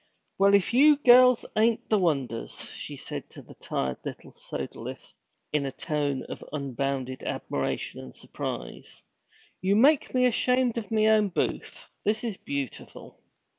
'Well, 0.39 0.55
if 0.55 0.73
you 0.73 0.95
girls 0.95 1.45
ain't 1.55 1.87
the 1.87 1.99
wonders!' 1.99 2.71
she 2.71 2.97
said 2.97 3.29
to 3.29 3.41
the 3.43 3.53
tired 3.53 3.97
little 4.03 4.31
Sodalists, 4.33 5.19
in 5.53 5.63
a 5.63 5.71
tone 5.71 6.23
of 6.23 6.43
unbounded 6.51 7.21
admiration 7.21 7.99
and 7.99 8.17
surprise. 8.17 9.03
'You 9.61 9.75
make 9.75 10.15
me 10.15 10.25
ashamed 10.25 10.79
of 10.79 10.89
me 10.89 11.07
own 11.07 11.29
booth. 11.29 11.87
This 12.03 12.23
is 12.23 12.37
beautiful.' 12.37 13.21